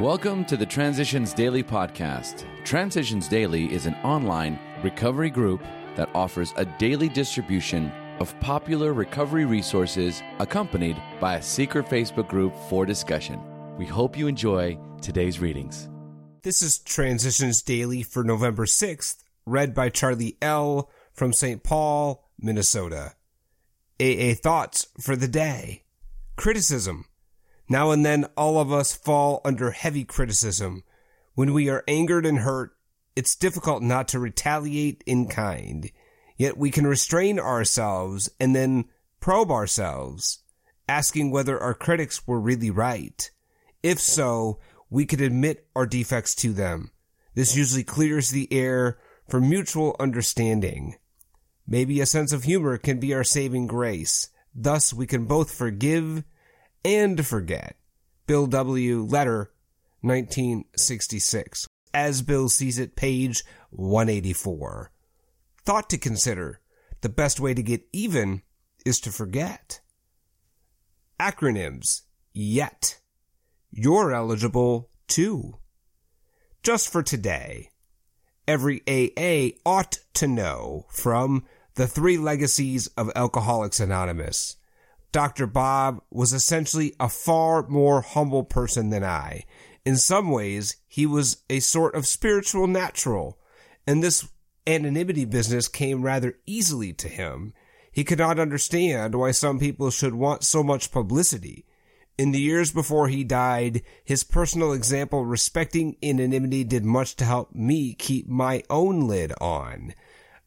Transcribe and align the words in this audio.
Welcome 0.00 0.46
to 0.46 0.56
the 0.56 0.64
Transitions 0.64 1.34
Daily 1.34 1.62
podcast. 1.62 2.46
Transitions 2.64 3.28
Daily 3.28 3.70
is 3.70 3.84
an 3.84 3.94
online 3.96 4.58
recovery 4.82 5.28
group 5.28 5.62
that 5.96 6.08
offers 6.14 6.54
a 6.56 6.64
daily 6.64 7.10
distribution 7.10 7.92
of 8.18 8.34
popular 8.40 8.94
recovery 8.94 9.44
resources 9.44 10.22
accompanied 10.38 10.96
by 11.20 11.36
a 11.36 11.42
secret 11.42 11.84
Facebook 11.84 12.26
group 12.26 12.54
for 12.70 12.86
discussion. 12.86 13.38
We 13.76 13.84
hope 13.84 14.16
you 14.16 14.28
enjoy 14.28 14.78
today's 15.02 15.40
readings. 15.40 15.90
This 16.42 16.62
is 16.62 16.78
Transitions 16.78 17.60
Daily 17.60 18.02
for 18.02 18.24
November 18.24 18.64
6th, 18.64 19.22
read 19.44 19.74
by 19.74 19.90
Charlie 19.90 20.38
L. 20.40 20.90
from 21.12 21.34
St. 21.34 21.62
Paul, 21.62 22.30
Minnesota. 22.40 23.12
AA 24.00 24.32
Thoughts 24.32 24.86
for 24.98 25.16
the 25.16 25.28
Day 25.28 25.82
Criticism. 26.36 27.04
Now 27.72 27.90
and 27.90 28.04
then, 28.04 28.26
all 28.36 28.58
of 28.58 28.70
us 28.70 28.94
fall 28.94 29.40
under 29.46 29.70
heavy 29.70 30.04
criticism. 30.04 30.84
When 31.34 31.54
we 31.54 31.70
are 31.70 31.82
angered 31.88 32.26
and 32.26 32.40
hurt, 32.40 32.76
it's 33.16 33.34
difficult 33.34 33.82
not 33.82 34.08
to 34.08 34.18
retaliate 34.18 35.02
in 35.06 35.26
kind. 35.26 35.90
Yet 36.36 36.58
we 36.58 36.70
can 36.70 36.86
restrain 36.86 37.40
ourselves 37.40 38.28
and 38.38 38.54
then 38.54 38.90
probe 39.20 39.50
ourselves, 39.50 40.40
asking 40.86 41.30
whether 41.30 41.58
our 41.58 41.72
critics 41.72 42.26
were 42.26 42.38
really 42.38 42.68
right. 42.68 43.30
If 43.82 44.00
so, 44.00 44.60
we 44.90 45.06
could 45.06 45.22
admit 45.22 45.66
our 45.74 45.86
defects 45.86 46.34
to 46.34 46.52
them. 46.52 46.90
This 47.34 47.56
usually 47.56 47.84
clears 47.84 48.28
the 48.28 48.52
air 48.52 48.98
for 49.30 49.40
mutual 49.40 49.96
understanding. 49.98 50.96
Maybe 51.66 52.02
a 52.02 52.06
sense 52.06 52.34
of 52.34 52.44
humor 52.44 52.76
can 52.76 53.00
be 53.00 53.14
our 53.14 53.24
saving 53.24 53.66
grace. 53.66 54.28
Thus, 54.54 54.92
we 54.92 55.06
can 55.06 55.24
both 55.24 55.50
forgive 55.50 56.24
and 56.84 57.24
forget. 57.26 57.76
Bill 58.26 58.46
W. 58.46 59.02
Letter, 59.02 59.52
1966. 60.00 61.66
As 61.94 62.22
Bill 62.22 62.48
sees 62.48 62.78
it, 62.78 62.96
page 62.96 63.44
184. 63.70 64.90
Thought 65.64 65.90
to 65.90 65.98
consider. 65.98 66.60
The 67.02 67.08
best 67.08 67.40
way 67.40 67.52
to 67.54 67.62
get 67.62 67.82
even 67.92 68.42
is 68.86 69.00
to 69.00 69.10
forget. 69.10 69.80
Acronyms. 71.20 72.02
Yet. 72.32 73.00
You're 73.70 74.12
eligible 74.12 74.90
too. 75.08 75.58
Just 76.62 76.90
for 76.90 77.02
today. 77.02 77.70
Every 78.46 78.82
AA 78.88 79.56
ought 79.64 79.98
to 80.14 80.26
know 80.26 80.86
from 80.90 81.44
the 81.74 81.86
three 81.86 82.18
legacies 82.18 82.86
of 82.88 83.10
Alcoholics 83.14 83.80
Anonymous. 83.80 84.56
Dr. 85.12 85.46
Bob 85.46 86.02
was 86.10 86.32
essentially 86.32 86.94
a 86.98 87.08
far 87.08 87.68
more 87.68 88.00
humble 88.00 88.44
person 88.44 88.90
than 88.90 89.04
I. 89.04 89.44
In 89.84 89.96
some 89.96 90.30
ways, 90.30 90.76
he 90.88 91.06
was 91.06 91.42
a 91.50 91.60
sort 91.60 91.94
of 91.94 92.06
spiritual 92.06 92.66
natural, 92.66 93.38
and 93.86 94.02
this 94.02 94.28
anonymity 94.66 95.24
business 95.24 95.68
came 95.68 96.02
rather 96.02 96.38
easily 96.46 96.92
to 96.94 97.08
him. 97.08 97.52
He 97.90 98.04
could 98.04 98.18
not 98.18 98.38
understand 98.38 99.14
why 99.14 99.32
some 99.32 99.58
people 99.58 99.90
should 99.90 100.14
want 100.14 100.44
so 100.44 100.62
much 100.62 100.92
publicity. 100.92 101.66
In 102.16 102.32
the 102.32 102.40
years 102.40 102.72
before 102.72 103.08
he 103.08 103.24
died, 103.24 103.82
his 104.04 104.24
personal 104.24 104.72
example 104.72 105.24
respecting 105.24 105.96
anonymity 106.02 106.64
did 106.64 106.84
much 106.84 107.16
to 107.16 107.24
help 107.24 107.54
me 107.54 107.94
keep 107.94 108.28
my 108.28 108.62
own 108.70 109.08
lid 109.08 109.32
on. 109.40 109.94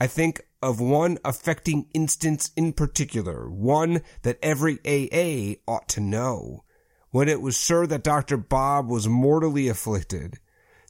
I 0.00 0.06
think 0.06 0.40
of 0.62 0.80
one 0.80 1.18
affecting 1.24 1.86
instance 1.94 2.50
in 2.56 2.72
particular, 2.72 3.48
one 3.48 4.02
that 4.22 4.38
every 4.42 4.78
AA 4.84 5.60
ought 5.70 5.88
to 5.88 6.00
know. 6.00 6.64
When 7.10 7.28
it 7.28 7.40
was 7.40 7.58
sure 7.58 7.86
that 7.86 8.04
Dr. 8.04 8.36
Bob 8.36 8.88
was 8.88 9.08
mortally 9.08 9.68
afflicted, 9.68 10.38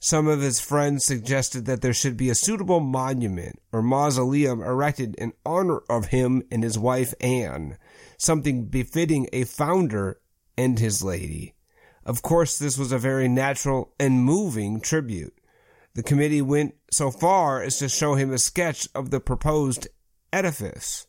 some 0.00 0.28
of 0.28 0.41
his 0.41 0.60
friends 0.60 1.04
suggested 1.04 1.66
that 1.66 1.82
there 1.82 1.92
should 1.92 2.16
be 2.16 2.30
a 2.30 2.34
suitable 2.34 2.80
monument 2.80 3.60
or 3.70 3.82
mausoleum 3.82 4.62
erected 4.62 5.14
in 5.16 5.34
honor 5.44 5.80
of 5.91 6.06
him 6.06 6.42
and 6.50 6.62
his 6.62 6.78
wife 6.78 7.14
Anne, 7.20 7.76
something 8.16 8.64
befitting 8.64 9.28
a 9.32 9.44
founder 9.44 10.20
and 10.56 10.78
his 10.78 11.03
lady. 11.03 11.54
Of 12.04 12.22
course, 12.22 12.59
this 12.59 12.78
was 12.78 12.92
a 12.92 12.98
very 12.98 13.28
natural 13.28 13.94
and 14.00 14.25
moving 14.25 14.80
tribute. 14.80 15.34
The 15.95 16.03
committee 16.03 16.43
went 16.43 16.75
so 16.91 17.11
far 17.11 17.62
as 17.62 17.78
to 17.78 17.89
show 17.89 18.15
him 18.15 18.33
a 18.33 18.39
sketch 18.39 18.89
of 18.95 19.11
the 19.11 19.21
proposed 19.21 19.89
edifice. 20.33 21.06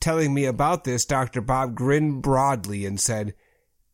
Telling 0.00 0.34
me 0.34 0.44
about 0.44 0.84
this, 0.84 1.04
Dr. 1.04 1.40
Bob 1.40 1.74
grinned 1.74 2.22
broadly 2.22 2.86
and 2.86 3.00
said, 3.00 3.34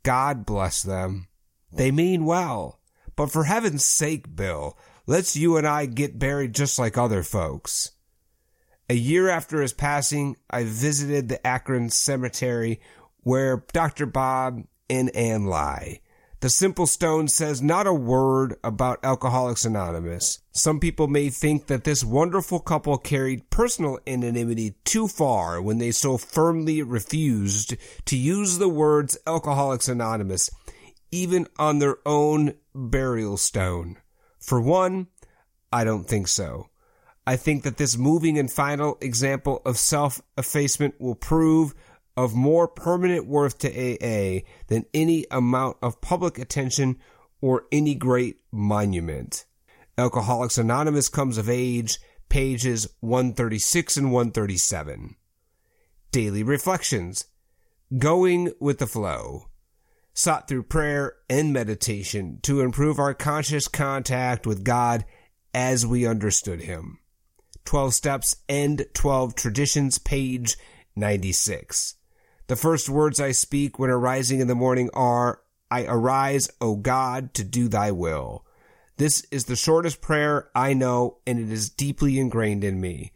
God 0.02 0.44
bless 0.44 0.82
them. 0.82 1.28
They 1.72 1.90
mean 1.90 2.24
well. 2.24 2.80
But 3.16 3.30
for 3.30 3.44
heaven's 3.44 3.84
sake, 3.84 4.34
Bill, 4.34 4.76
let's 5.06 5.36
you 5.36 5.56
and 5.56 5.66
I 5.66 5.86
get 5.86 6.18
buried 6.18 6.54
just 6.54 6.78
like 6.78 6.98
other 6.98 7.22
folks. 7.22 7.92
A 8.88 8.94
year 8.94 9.28
after 9.28 9.62
his 9.62 9.72
passing, 9.72 10.36
I 10.50 10.64
visited 10.64 11.28
the 11.28 11.46
Akron 11.46 11.90
cemetery 11.90 12.80
where 13.22 13.64
Dr. 13.72 14.06
Bob 14.06 14.64
and 14.88 15.14
Anne 15.14 15.46
lie. 15.46 16.00
The 16.40 16.48
Simple 16.48 16.86
Stone 16.86 17.28
says 17.28 17.60
not 17.60 17.86
a 17.86 17.92
word 17.92 18.56
about 18.64 19.04
Alcoholics 19.04 19.66
Anonymous. 19.66 20.38
Some 20.52 20.80
people 20.80 21.06
may 21.06 21.28
think 21.28 21.66
that 21.66 21.84
this 21.84 22.02
wonderful 22.02 22.60
couple 22.60 22.96
carried 22.96 23.50
personal 23.50 23.98
anonymity 24.06 24.74
too 24.84 25.06
far 25.06 25.60
when 25.60 25.76
they 25.76 25.90
so 25.90 26.16
firmly 26.16 26.82
refused 26.82 27.76
to 28.06 28.16
use 28.16 28.56
the 28.56 28.70
words 28.70 29.18
Alcoholics 29.26 29.86
Anonymous, 29.86 30.48
even 31.12 31.46
on 31.58 31.78
their 31.78 31.98
own 32.06 32.54
burial 32.74 33.36
stone. 33.36 33.98
For 34.38 34.62
one, 34.62 35.08
I 35.70 35.84
don't 35.84 36.08
think 36.08 36.26
so. 36.26 36.70
I 37.26 37.36
think 37.36 37.64
that 37.64 37.76
this 37.76 37.98
moving 37.98 38.38
and 38.38 38.50
final 38.50 38.96
example 39.02 39.60
of 39.66 39.76
self 39.76 40.22
effacement 40.38 40.98
will 40.98 41.16
prove 41.16 41.74
of 42.20 42.34
more 42.34 42.68
permanent 42.68 43.26
worth 43.26 43.56
to 43.56 43.68
AA 43.68 44.42
than 44.66 44.84
any 44.92 45.24
amount 45.30 45.78
of 45.80 46.02
public 46.02 46.38
attention 46.38 46.98
or 47.40 47.64
any 47.72 47.94
great 47.94 48.36
monument. 48.52 49.46
Alcoholics 49.96 50.58
Anonymous 50.58 51.08
comes 51.08 51.38
of 51.38 51.48
age, 51.48 51.98
pages 52.28 52.86
136 53.00 53.96
and 53.96 54.12
137. 54.12 55.16
Daily 56.12 56.42
Reflections 56.42 57.24
Going 57.96 58.52
with 58.60 58.80
the 58.80 58.86
Flow 58.86 59.46
sought 60.12 60.46
through 60.46 60.64
prayer 60.64 61.14
and 61.30 61.54
meditation 61.54 62.38
to 62.42 62.60
improve 62.60 62.98
our 62.98 63.14
conscious 63.14 63.66
contact 63.66 64.46
with 64.46 64.62
God 64.62 65.06
as 65.54 65.86
we 65.86 66.06
understood 66.06 66.60
Him. 66.60 66.98
12 67.64 67.94
Steps 67.94 68.36
and 68.46 68.84
12 68.92 69.34
Traditions, 69.34 69.96
page 69.96 70.58
96. 70.94 71.94
The 72.50 72.56
first 72.56 72.88
words 72.88 73.20
I 73.20 73.30
speak 73.30 73.78
when 73.78 73.90
arising 73.90 74.40
in 74.40 74.48
the 74.48 74.56
morning 74.56 74.90
are, 74.92 75.40
I 75.70 75.84
arise, 75.84 76.50
O 76.60 76.74
God, 76.74 77.32
to 77.34 77.44
do 77.44 77.68
thy 77.68 77.92
will. 77.92 78.44
This 78.96 79.24
is 79.30 79.44
the 79.44 79.54
shortest 79.54 80.00
prayer 80.00 80.50
I 80.52 80.72
know, 80.72 81.18
and 81.28 81.38
it 81.38 81.48
is 81.48 81.70
deeply 81.70 82.18
ingrained 82.18 82.64
in 82.64 82.80
me. 82.80 83.12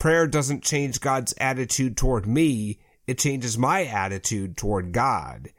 Prayer 0.00 0.26
doesn't 0.26 0.64
change 0.64 1.00
God's 1.00 1.32
attitude 1.38 1.96
toward 1.96 2.26
me, 2.26 2.80
it 3.06 3.20
changes 3.20 3.56
my 3.56 3.84
attitude 3.84 4.56
toward 4.56 4.90
God. 4.90 5.50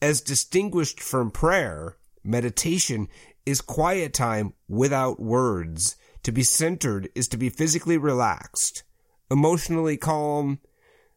As 0.00 0.20
distinguished 0.20 1.00
from 1.00 1.32
prayer, 1.32 1.96
meditation 2.22 3.08
is 3.44 3.60
quiet 3.60 4.14
time 4.14 4.54
without 4.68 5.18
words. 5.18 5.96
To 6.22 6.30
be 6.30 6.44
centered 6.44 7.08
is 7.16 7.26
to 7.30 7.36
be 7.36 7.48
physically 7.48 7.98
relaxed, 7.98 8.84
emotionally 9.28 9.96
calm, 9.96 10.60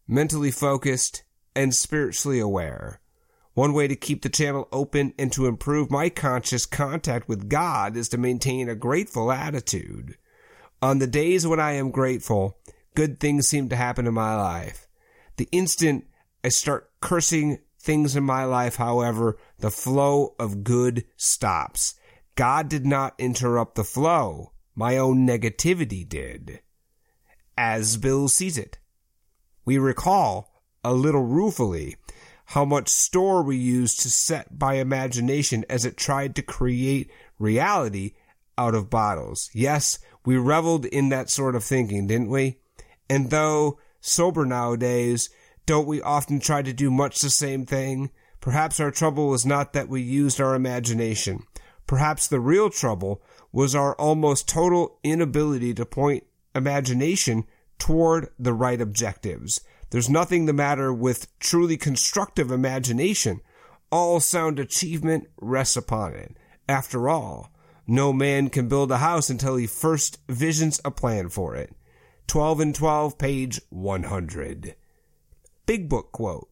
mentally 0.07 0.49
focused, 0.49 1.21
and 1.55 1.73
spiritually 1.73 2.39
aware. 2.39 2.99
One 3.53 3.73
way 3.73 3.87
to 3.87 3.95
keep 3.95 4.23
the 4.23 4.29
channel 4.29 4.67
open 4.71 5.13
and 5.19 5.31
to 5.33 5.45
improve 5.45 5.91
my 5.91 6.09
conscious 6.09 6.65
contact 6.65 7.27
with 7.27 7.49
God 7.49 7.95
is 7.95 8.09
to 8.09 8.17
maintain 8.17 8.67
a 8.67 8.75
grateful 8.75 9.31
attitude. 9.31 10.17
On 10.81 10.99
the 10.99 11.07
days 11.07 11.45
when 11.45 11.59
I 11.59 11.73
am 11.73 11.91
grateful, 11.91 12.57
good 12.95 13.19
things 13.19 13.47
seem 13.47 13.69
to 13.69 13.75
happen 13.75 14.07
in 14.07 14.13
my 14.13 14.35
life. 14.35 14.87
The 15.37 15.47
instant 15.51 16.07
I 16.43 16.49
start 16.49 16.91
cursing 16.99 17.59
things 17.79 18.15
in 18.15 18.23
my 18.23 18.43
life, 18.43 18.75
however, 18.75 19.37
the 19.59 19.71
flow 19.71 20.35
of 20.39 20.63
good 20.63 21.05
stops. 21.15 21.95
God 22.35 22.69
did 22.69 22.85
not 22.85 23.13
interrupt 23.17 23.75
the 23.75 23.83
flow. 23.83 24.51
My 24.75 24.97
own 24.97 25.27
negativity 25.27 26.07
did. 26.07 26.61
As 27.57 27.97
Bill 27.97 28.27
sees 28.27 28.57
it. 28.57 28.79
We 29.63 29.77
recall 29.77 30.52
a 30.83 30.93
little 30.93 31.23
ruefully 31.23 31.97
how 32.47 32.65
much 32.65 32.89
store 32.89 33.41
we 33.41 33.55
used 33.57 33.99
to 34.01 34.09
set 34.09 34.59
by 34.59 34.75
imagination 34.75 35.65
as 35.69 35.85
it 35.85 35.97
tried 35.97 36.35
to 36.35 36.41
create 36.41 37.09
reality 37.39 38.13
out 38.57 38.75
of 38.75 38.89
bottles. 38.89 39.49
Yes, 39.53 39.99
we 40.25 40.37
reveled 40.37 40.85
in 40.85 41.09
that 41.09 41.29
sort 41.29 41.55
of 41.55 41.63
thinking, 41.63 42.07
didn't 42.07 42.29
we? 42.29 42.59
And 43.09 43.29
though 43.29 43.79
sober 44.01 44.45
nowadays, 44.45 45.29
don't 45.65 45.87
we 45.87 46.01
often 46.01 46.39
try 46.39 46.61
to 46.61 46.73
do 46.73 46.91
much 46.91 47.19
the 47.19 47.29
same 47.29 47.65
thing? 47.65 48.11
Perhaps 48.41 48.79
our 48.79 48.91
trouble 48.91 49.29
was 49.29 49.45
not 49.45 49.73
that 49.73 49.87
we 49.87 50.01
used 50.01 50.41
our 50.41 50.53
imagination. 50.53 51.43
Perhaps 51.87 52.27
the 52.27 52.39
real 52.39 52.69
trouble 52.69 53.21
was 53.51 53.73
our 53.73 53.95
almost 53.95 54.49
total 54.49 54.99
inability 55.03 55.73
to 55.73 55.85
point 55.85 56.25
imagination 56.53 57.45
toward 57.83 58.29
the 58.39 58.53
right 58.53 58.79
objectives. 58.79 59.59
There's 59.89 60.09
nothing 60.09 60.45
the 60.45 60.53
matter 60.53 60.93
with 60.93 61.37
truly 61.39 61.75
constructive 61.75 62.49
imagination. 62.49 63.41
All 63.91 64.21
sound 64.21 64.57
achievement 64.57 65.27
rests 65.35 65.75
upon 65.75 66.13
it. 66.13 66.37
After 66.69 67.09
all, 67.09 67.51
no 67.85 68.13
man 68.13 68.49
can 68.49 68.69
build 68.69 68.89
a 68.89 68.99
house 68.99 69.29
until 69.29 69.57
he 69.57 69.67
first 69.67 70.17
visions 70.29 70.79
a 70.85 70.91
plan 70.91 71.27
for 71.27 71.57
it. 71.57 71.75
12 72.27 72.61
and 72.61 72.73
12, 72.73 73.17
page 73.17 73.59
100. 73.69 74.75
Big 75.65 75.89
Book 75.89 76.13
quote. 76.13 76.47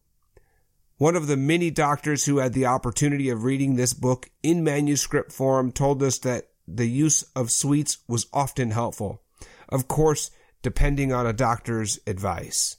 One 0.98 1.16
of 1.16 1.28
the 1.28 1.38
many 1.38 1.70
doctors 1.70 2.26
who 2.26 2.40
had 2.40 2.52
the 2.52 2.66
opportunity 2.66 3.30
of 3.30 3.42
reading 3.42 3.76
this 3.76 3.94
book 3.94 4.28
in 4.42 4.62
manuscript 4.62 5.32
form 5.32 5.72
told 5.72 6.02
us 6.02 6.18
that 6.18 6.48
the 6.68 6.90
use 6.90 7.22
of 7.34 7.50
sweets 7.50 8.00
was 8.06 8.26
often 8.34 8.72
helpful. 8.72 9.22
Of 9.70 9.88
course, 9.88 10.30
depending 10.62 11.12
on 11.12 11.26
a 11.26 11.32
doctor's 11.32 11.98
advice. 12.06 12.76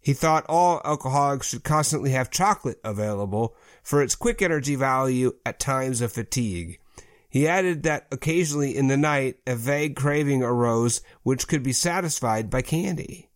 He 0.00 0.14
thought 0.14 0.46
all 0.48 0.80
alcoholics 0.84 1.48
should 1.48 1.62
constantly 1.62 2.10
have 2.10 2.30
chocolate 2.30 2.80
available 2.82 3.54
for 3.82 4.02
its 4.02 4.14
quick 4.14 4.40
energy 4.40 4.74
value 4.74 5.32
at 5.44 5.60
times 5.60 6.00
of 6.00 6.12
fatigue. 6.12 6.78
He 7.28 7.46
added 7.46 7.82
that 7.82 8.06
occasionally 8.10 8.76
in 8.76 8.88
the 8.88 8.96
night 8.96 9.36
a 9.46 9.54
vague 9.54 9.96
craving 9.96 10.42
arose 10.42 11.00
which 11.22 11.46
could 11.46 11.62
be 11.62 11.72
satisfied 11.72 12.50
by 12.50 12.62
candy. 12.62 13.28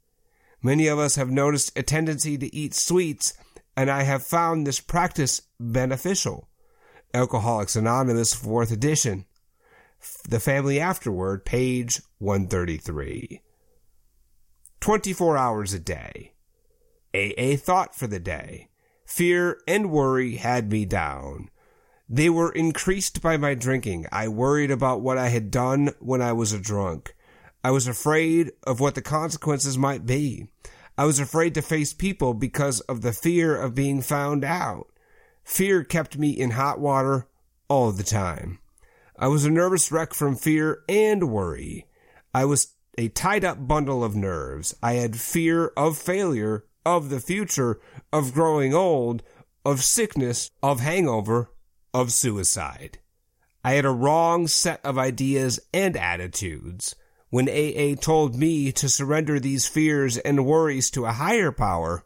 Many 0.62 0.86
of 0.86 0.98
us 0.98 1.16
have 1.16 1.30
noticed 1.30 1.78
a 1.78 1.82
tendency 1.82 2.38
to 2.38 2.54
eat 2.54 2.74
sweets, 2.74 3.34
and 3.76 3.90
I 3.90 4.02
have 4.02 4.26
found 4.26 4.66
this 4.66 4.80
practice 4.80 5.42
beneficial. 5.60 6.48
Alcoholics 7.12 7.76
Anonymous, 7.76 8.34
4th 8.34 8.72
edition. 8.72 9.26
The 10.28 10.40
Family 10.40 10.80
Afterward, 10.80 11.44
page 11.44 12.00
133. 12.18 13.42
24 14.84 15.38
hours 15.38 15.72
a 15.72 15.78
day. 15.78 16.34
AA 17.14 17.56
thought 17.56 17.94
for 17.94 18.06
the 18.06 18.20
day. 18.20 18.68
Fear 19.06 19.58
and 19.66 19.90
worry 19.90 20.36
had 20.36 20.70
me 20.70 20.84
down. 20.84 21.48
They 22.06 22.28
were 22.28 22.52
increased 22.52 23.22
by 23.22 23.38
my 23.38 23.54
drinking. 23.54 24.04
I 24.12 24.28
worried 24.28 24.70
about 24.70 25.00
what 25.00 25.16
I 25.16 25.28
had 25.28 25.50
done 25.50 25.94
when 26.00 26.20
I 26.20 26.34
was 26.34 26.52
a 26.52 26.60
drunk. 26.60 27.16
I 27.64 27.70
was 27.70 27.88
afraid 27.88 28.52
of 28.64 28.78
what 28.78 28.94
the 28.94 29.00
consequences 29.00 29.78
might 29.78 30.04
be. 30.04 30.48
I 30.98 31.06
was 31.06 31.18
afraid 31.18 31.54
to 31.54 31.62
face 31.62 31.94
people 31.94 32.34
because 32.34 32.80
of 32.80 33.00
the 33.00 33.14
fear 33.14 33.56
of 33.56 33.74
being 33.74 34.02
found 34.02 34.44
out. 34.44 34.88
Fear 35.44 35.84
kept 35.84 36.18
me 36.18 36.32
in 36.32 36.50
hot 36.50 36.78
water 36.78 37.26
all 37.70 37.90
the 37.90 38.02
time. 38.02 38.58
I 39.18 39.28
was 39.28 39.46
a 39.46 39.50
nervous 39.50 39.90
wreck 39.90 40.12
from 40.12 40.36
fear 40.36 40.82
and 40.90 41.30
worry. 41.30 41.86
I 42.34 42.44
was 42.44 42.73
a 42.96 43.08
tied 43.08 43.44
up 43.44 43.66
bundle 43.66 44.04
of 44.04 44.14
nerves. 44.14 44.74
I 44.82 44.94
had 44.94 45.16
fear 45.16 45.68
of 45.76 45.98
failure, 45.98 46.64
of 46.84 47.10
the 47.10 47.20
future, 47.20 47.80
of 48.12 48.34
growing 48.34 48.74
old, 48.74 49.22
of 49.64 49.82
sickness, 49.82 50.50
of 50.62 50.80
hangover, 50.80 51.50
of 51.92 52.12
suicide. 52.12 52.98
I 53.62 53.72
had 53.72 53.84
a 53.84 53.90
wrong 53.90 54.46
set 54.46 54.84
of 54.84 54.98
ideas 54.98 55.58
and 55.72 55.96
attitudes. 55.96 56.94
When 57.30 57.48
AA 57.48 57.94
told 57.94 58.36
me 58.36 58.70
to 58.72 58.88
surrender 58.88 59.40
these 59.40 59.66
fears 59.66 60.18
and 60.18 60.46
worries 60.46 60.90
to 60.90 61.06
a 61.06 61.12
higher 61.12 61.50
power, 61.50 62.04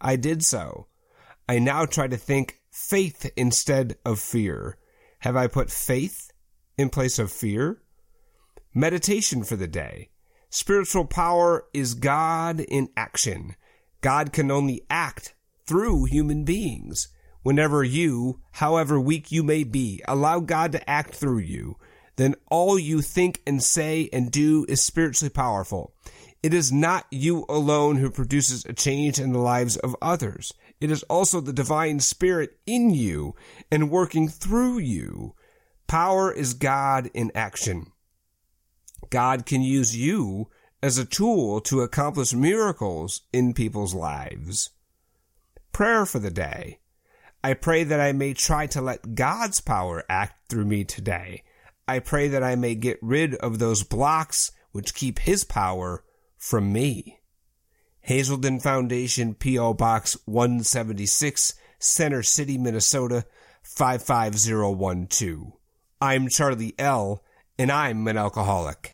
I 0.00 0.16
did 0.16 0.44
so. 0.44 0.88
I 1.48 1.58
now 1.58 1.84
try 1.84 2.08
to 2.08 2.16
think 2.16 2.60
faith 2.70 3.30
instead 3.36 3.96
of 4.04 4.18
fear. 4.18 4.78
Have 5.20 5.36
I 5.36 5.46
put 5.46 5.70
faith 5.70 6.30
in 6.76 6.88
place 6.88 7.18
of 7.18 7.30
fear? 7.30 7.82
Meditation 8.74 9.44
for 9.44 9.56
the 9.56 9.68
day. 9.68 10.10
Spiritual 10.56 11.04
power 11.04 11.64
is 11.74 11.94
God 11.94 12.60
in 12.60 12.88
action. 12.96 13.56
God 14.02 14.32
can 14.32 14.52
only 14.52 14.82
act 14.88 15.34
through 15.66 16.04
human 16.04 16.44
beings. 16.44 17.08
Whenever 17.42 17.82
you, 17.82 18.38
however 18.52 19.00
weak 19.00 19.32
you 19.32 19.42
may 19.42 19.64
be, 19.64 20.00
allow 20.06 20.38
God 20.38 20.70
to 20.70 20.88
act 20.88 21.12
through 21.12 21.40
you, 21.40 21.74
then 22.14 22.36
all 22.52 22.78
you 22.78 23.02
think 23.02 23.42
and 23.44 23.60
say 23.60 24.08
and 24.12 24.30
do 24.30 24.64
is 24.68 24.80
spiritually 24.80 25.28
powerful. 25.28 25.92
It 26.40 26.54
is 26.54 26.70
not 26.70 27.06
you 27.10 27.44
alone 27.48 27.96
who 27.96 28.08
produces 28.08 28.64
a 28.64 28.72
change 28.72 29.18
in 29.18 29.32
the 29.32 29.40
lives 29.40 29.76
of 29.78 29.96
others. 30.00 30.54
It 30.80 30.92
is 30.92 31.02
also 31.10 31.40
the 31.40 31.52
divine 31.52 31.98
spirit 31.98 32.56
in 32.64 32.90
you 32.90 33.34
and 33.72 33.90
working 33.90 34.28
through 34.28 34.78
you. 34.78 35.34
Power 35.88 36.30
is 36.30 36.54
God 36.54 37.10
in 37.12 37.32
action. 37.34 37.90
God 39.14 39.46
can 39.46 39.62
use 39.62 39.96
you 39.96 40.48
as 40.82 40.98
a 40.98 41.04
tool 41.04 41.60
to 41.60 41.82
accomplish 41.82 42.34
miracles 42.34 43.20
in 43.32 43.54
people's 43.54 43.94
lives. 43.94 44.70
Prayer 45.70 46.04
for 46.04 46.18
the 46.18 46.32
day. 46.32 46.80
I 47.44 47.54
pray 47.54 47.84
that 47.84 48.00
I 48.00 48.10
may 48.10 48.34
try 48.34 48.66
to 48.66 48.80
let 48.80 49.14
God's 49.14 49.60
power 49.60 50.02
act 50.08 50.48
through 50.50 50.64
me 50.64 50.82
today. 50.82 51.44
I 51.86 52.00
pray 52.00 52.26
that 52.26 52.42
I 52.42 52.56
may 52.56 52.74
get 52.74 52.98
rid 53.00 53.36
of 53.36 53.60
those 53.60 53.84
blocks 53.84 54.50
which 54.72 54.96
keep 54.96 55.20
His 55.20 55.44
power 55.44 56.02
from 56.36 56.72
me. 56.72 57.20
Hazelden 58.00 58.58
Foundation, 58.58 59.34
P.O. 59.34 59.74
Box 59.74 60.16
176, 60.24 61.54
Center 61.78 62.24
City, 62.24 62.58
Minnesota 62.58 63.26
55012. 63.62 65.52
I'm 66.00 66.28
Charlie 66.28 66.74
L., 66.80 67.22
and 67.56 67.70
I'm 67.70 68.08
an 68.08 68.16
alcoholic. 68.16 68.93